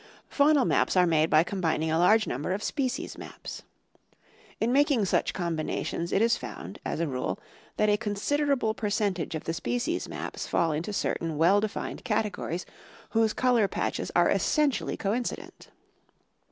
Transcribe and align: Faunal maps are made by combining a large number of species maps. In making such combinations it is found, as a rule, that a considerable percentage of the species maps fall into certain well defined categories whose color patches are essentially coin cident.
Faunal 0.31 0.65
maps 0.65 0.97
are 0.97 1.05
made 1.05 1.29
by 1.29 1.43
combining 1.43 1.91
a 1.91 1.99
large 1.99 2.25
number 2.25 2.53
of 2.53 2.63
species 2.63 3.19
maps. 3.19 3.61
In 4.59 4.71
making 4.73 5.05
such 5.05 5.31
combinations 5.31 6.11
it 6.11 6.23
is 6.23 6.37
found, 6.37 6.79
as 6.83 6.99
a 6.99 7.05
rule, 7.07 7.39
that 7.77 7.87
a 7.87 7.97
considerable 7.97 8.73
percentage 8.73 9.35
of 9.35 9.43
the 9.43 9.53
species 9.53 10.09
maps 10.09 10.47
fall 10.47 10.71
into 10.71 10.91
certain 10.91 11.37
well 11.37 11.59
defined 11.61 12.03
categories 12.03 12.65
whose 13.11 13.31
color 13.31 13.67
patches 13.67 14.11
are 14.15 14.31
essentially 14.31 14.97
coin 14.97 15.21
cident. 15.21 15.67